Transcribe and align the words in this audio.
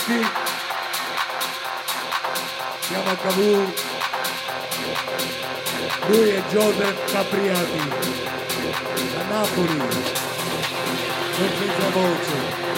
tutti. 0.00 0.26
Siamo 2.80 3.10
a 3.10 3.16
Cavour. 3.16 3.72
Lui 6.06 6.28
è 6.30 6.42
Joseph 6.48 7.12
Capriati, 7.12 7.88
da 9.14 9.22
Napoli, 9.28 9.76
non 9.76 9.90
senza 11.36 11.88
voce. 11.90 12.69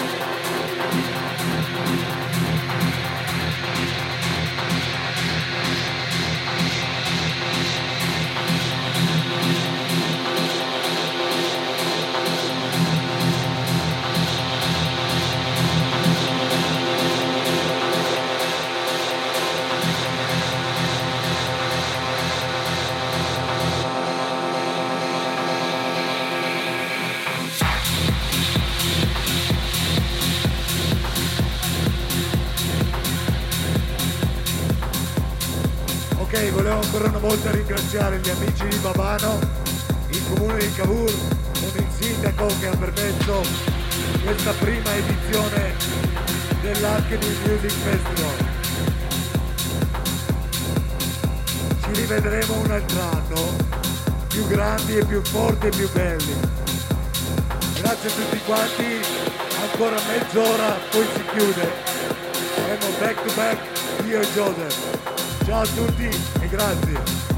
Ancora 36.95 37.09
una 37.09 37.27
volta 37.27 37.51
ringraziare 37.51 38.19
gli 38.19 38.29
amici 38.29 38.69
di 38.69 38.77
Babano, 38.77 39.39
il 40.09 40.23
comune 40.29 40.59
di 40.59 40.73
Cavour, 40.75 41.11
con 41.55 41.71
il 41.75 41.87
sindaco 41.99 42.47
che 42.61 42.67
ha 42.67 42.77
permesso 42.77 43.41
questa 44.23 44.53
prima 44.59 44.95
edizione 44.95 45.73
dell'Alchemy 46.61 47.37
Music 47.47 47.71
Festival. 47.71 48.37
Ci 51.81 51.93
rivedremo 51.95 52.61
un 52.61 52.71
altro 52.71 53.01
anno, 53.01 53.57
più 54.29 54.47
grandi 54.49 54.99
e 54.99 55.05
più 55.07 55.23
forti 55.23 55.69
e 55.69 55.71
più 55.71 55.91
belli. 55.93 56.37
Grazie 57.81 58.09
a 58.11 58.13
tutti 58.13 58.41
quanti, 58.45 59.01
ancora 59.63 59.97
mezz'ora, 60.09 60.77
poi 60.91 61.07
si 61.15 61.25
chiude. 61.35 61.73
Saremo 62.55 62.87
back 62.99 63.25
to 63.25 63.33
back, 63.35 63.59
io 64.05 64.21
e 64.21 64.27
Joseph. 64.35 65.02
Ciao 65.45 65.63
a 65.63 65.67
tutti 65.67 66.09
e 66.41 66.49
grazie. 66.49 67.32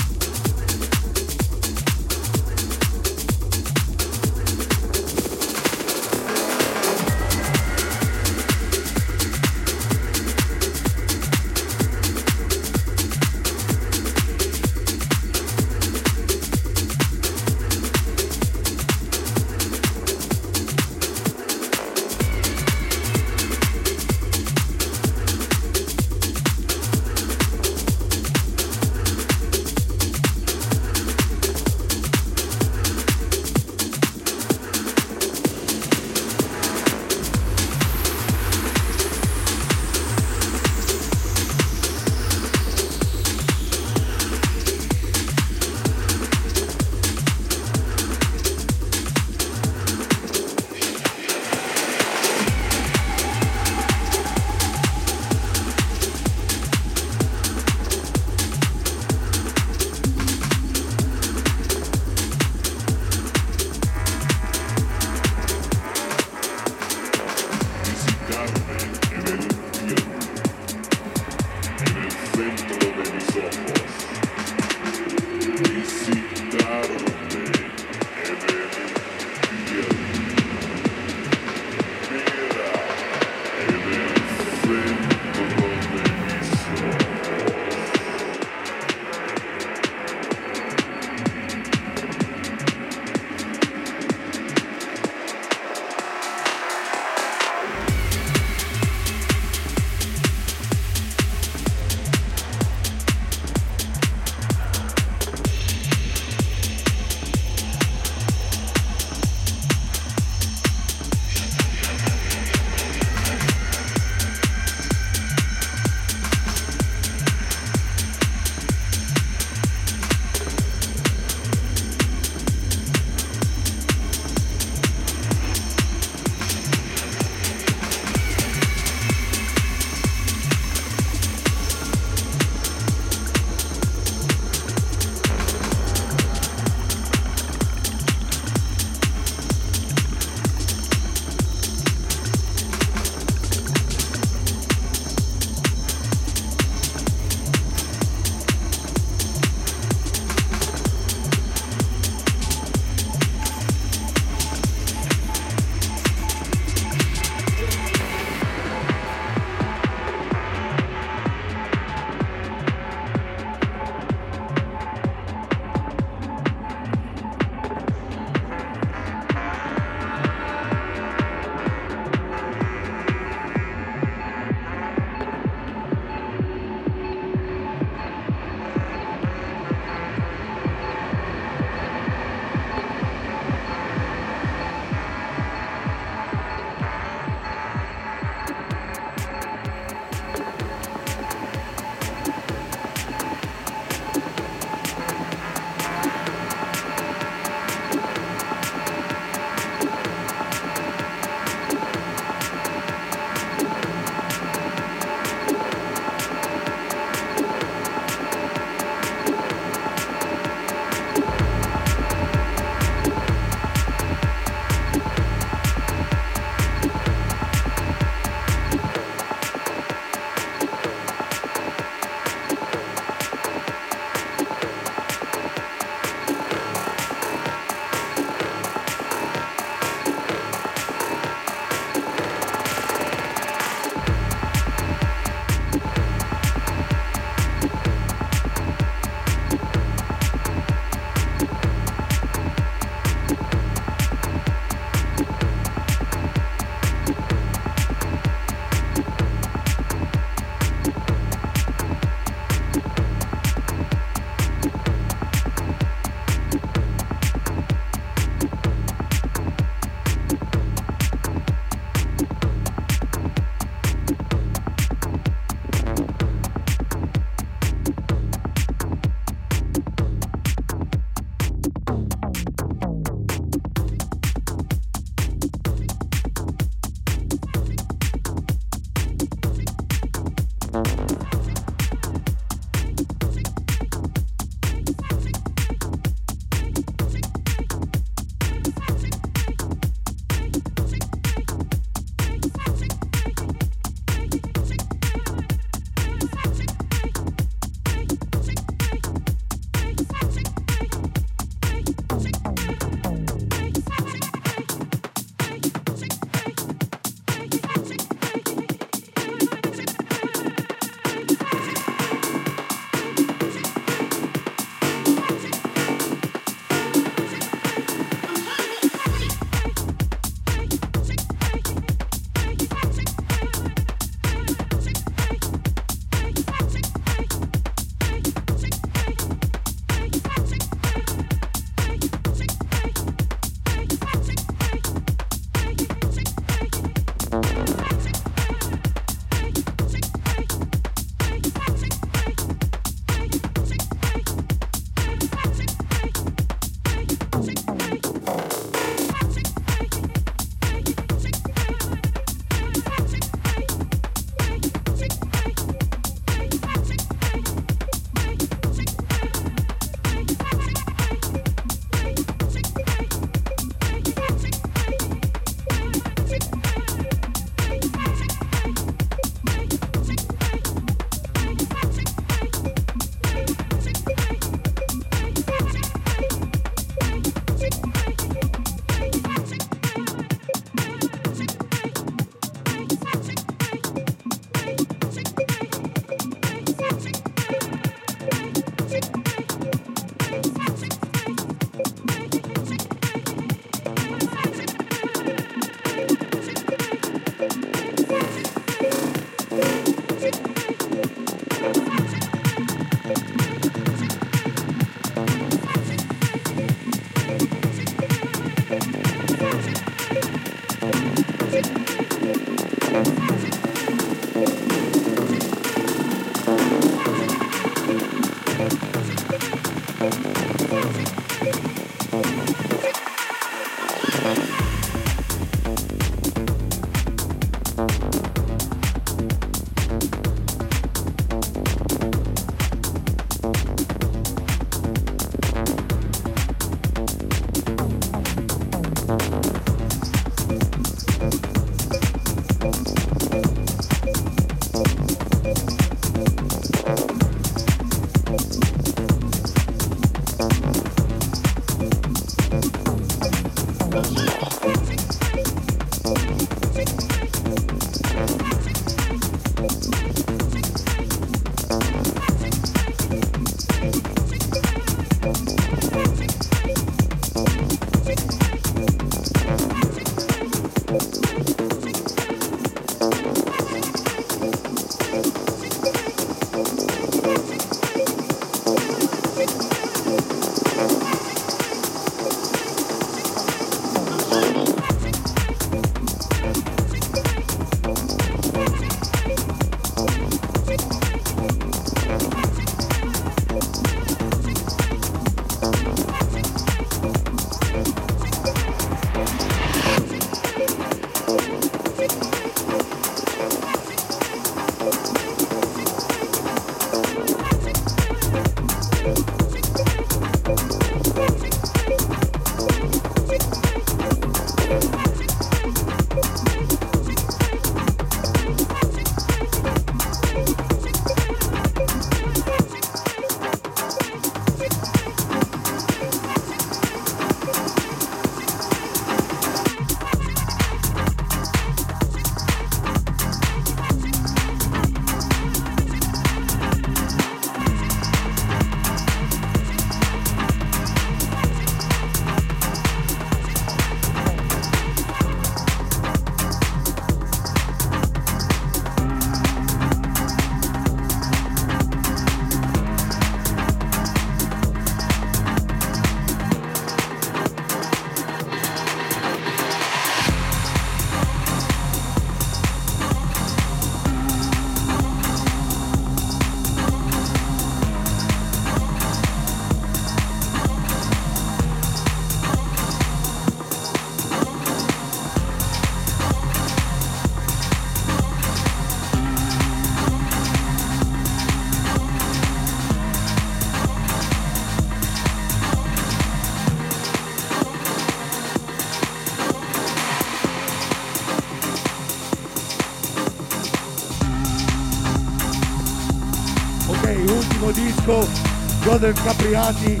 Del 598.98 599.14
Capriati, 599.14 600.00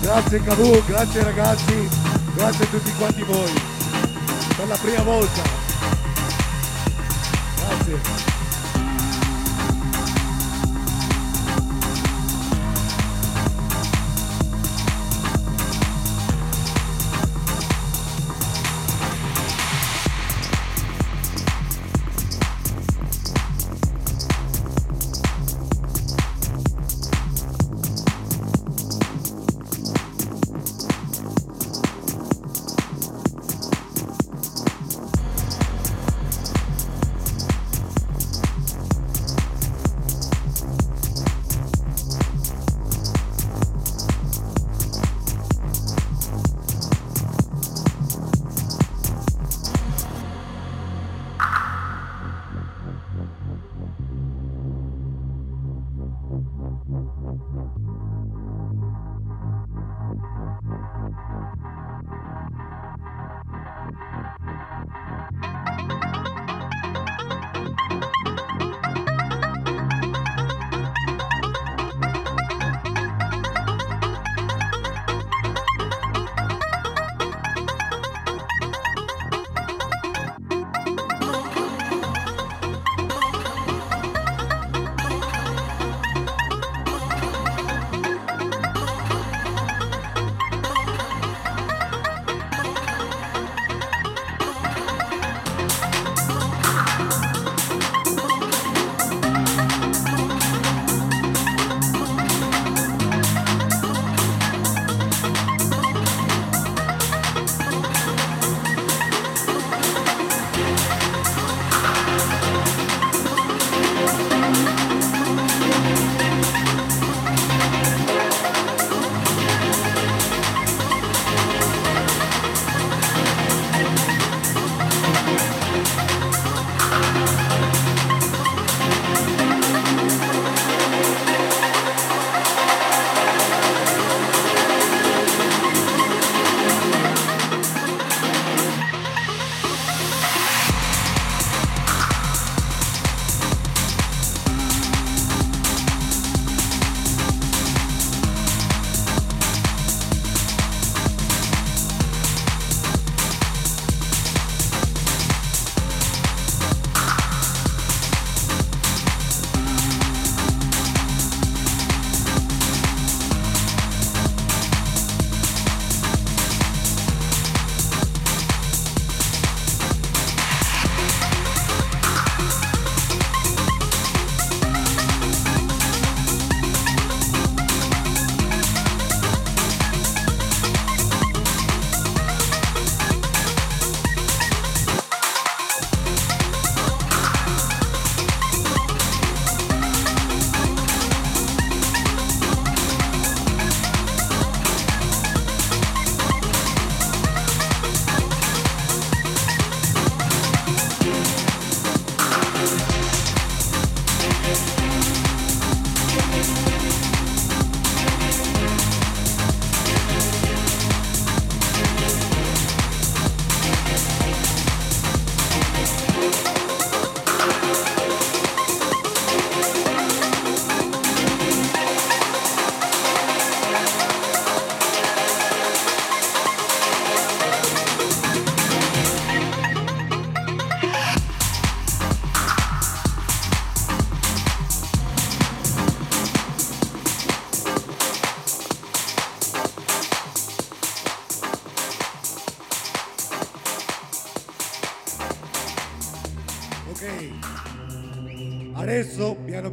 grazie 0.00 0.42
Cavù, 0.42 0.84
grazie 0.84 1.22
ragazzi, 1.22 1.88
grazie 2.34 2.64
a 2.64 2.68
tutti 2.68 2.92
quanti 2.98 3.22
voi, 3.22 3.52
per 4.56 4.68
la 4.68 4.76
prima 4.76 5.02
volta. 5.02 5.63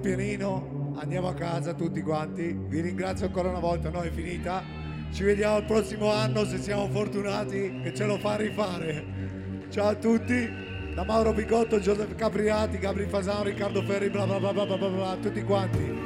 Pianino, 0.02 0.95
andiamo 0.98 1.28
a 1.28 1.34
casa 1.36 1.73
tutti 1.73 2.02
quanti. 2.02 2.53
Vi 2.53 2.82
ringrazio 2.82 3.28
ancora 3.28 3.49
una 3.49 3.60
volta, 3.60 3.90
no 3.90 4.02
è 4.02 4.10
finita. 4.10 4.64
Ci 5.11 5.23
vediamo 5.23 5.57
il 5.57 5.65
prossimo 5.65 6.11
anno 6.11 6.44
se 6.44 6.57
siamo 6.57 6.88
fortunati 6.90 7.82
che 7.84 7.94
ce 7.94 8.06
lo 8.06 8.18
fa 8.18 8.36
rifare. 8.36 9.68
Ciao 9.69 9.90
a 9.90 9.95
tutti, 9.95 10.49
da 10.95 11.03
Mauro 11.03 11.34
Picotto, 11.34 11.80
Giuseppe 11.80 12.15
Capriati, 12.15 12.80
Gabri 12.80 13.06
Fasano, 13.06 13.44
Riccardo 13.44 13.84
Ferri, 13.84 14.10
bla 14.10 14.26
bla 14.26 14.40
bla 14.40 14.52
bla 14.52 14.65
bla 14.65 14.90
bla, 14.90 15.18
tutti 15.22 15.44
quanti. 15.44 15.99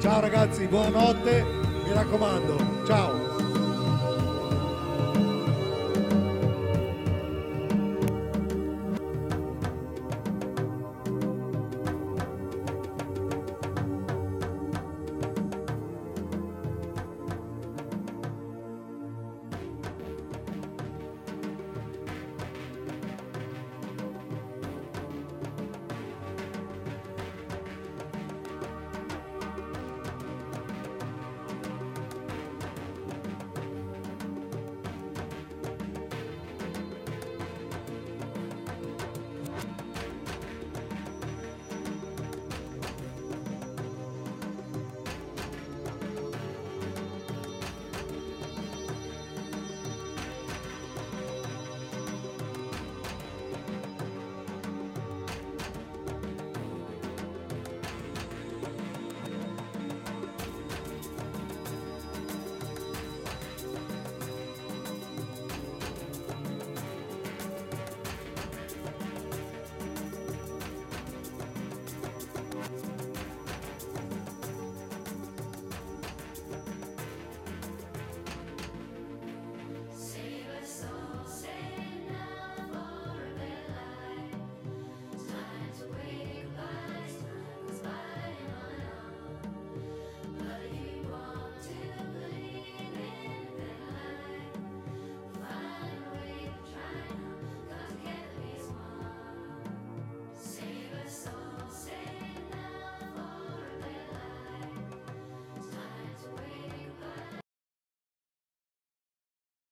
Ciao 0.00 0.20
ragazzi, 0.20 0.66
buonanotte, 0.66 1.42
mi 1.84 1.92
raccomando, 1.92 2.84
ciao. 2.86 3.25